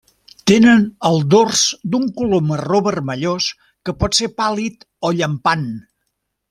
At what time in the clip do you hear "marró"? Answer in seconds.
2.53-2.81